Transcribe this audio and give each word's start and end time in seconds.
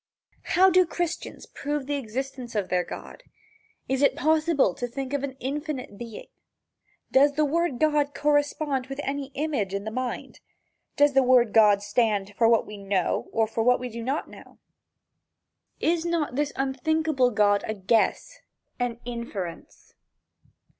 How 0.57 0.71
do 0.71 0.83
Christians 0.87 1.45
prove 1.45 1.85
the 1.85 1.93
existence 1.93 2.55
of 2.55 2.69
their 2.69 2.83
God? 2.83 3.21
Is 3.87 4.01
it 4.01 4.15
possible 4.15 4.73
to 4.73 4.87
think 4.87 5.13
of 5.13 5.21
an 5.23 5.37
infinite 5.39 5.95
being? 5.99 6.25
Does 7.11 7.33
the 7.33 7.45
word 7.45 7.77
God 7.77 8.15
correspond 8.15 8.87
with 8.87 8.99
any 9.03 9.27
image 9.35 9.75
in 9.75 9.83
the 9.83 9.91
mind? 9.91 10.39
Does 10.97 11.13
the 11.13 11.21
word 11.21 11.53
God 11.53 11.83
stand 11.83 12.33
for 12.35 12.49
what 12.49 12.65
we 12.65 12.77
know 12.77 13.27
or 13.31 13.45
for 13.45 13.61
what 13.61 13.79
we 13.79 13.89
do 13.89 14.01
not 14.01 14.27
know? 14.27 14.57
Is 15.79 16.03
not 16.03 16.33
this 16.35 16.51
unthinkable 16.55 17.29
God 17.29 17.63
a 17.67 17.75
guess, 17.75 18.39
an 18.79 18.99
inference? 19.05 19.93